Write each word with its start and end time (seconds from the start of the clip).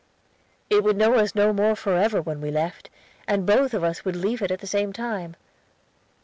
It 0.67 0.83
would 0.83 0.97
know 0.97 1.13
us 1.13 1.35
no 1.35 1.53
more 1.53 1.75
forever 1.75 2.23
when 2.23 2.41
we 2.41 2.49
left, 2.49 2.89
and 3.27 3.45
both 3.45 3.75
of 3.75 3.83
us 3.83 4.03
would 4.03 4.15
leave 4.15 4.41
it 4.41 4.49
at 4.49 4.57
the 4.57 4.65
same 4.65 4.91
time. 4.91 5.35